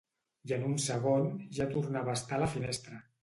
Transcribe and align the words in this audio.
I 0.51 0.53
en 0.55 0.63
un 0.69 0.73
segon 0.85 1.27
ja 1.59 1.69
tornava 1.75 2.13
a 2.13 2.17
estar 2.21 2.39
a 2.39 2.43
la 2.47 2.51
finestra. 2.57 2.99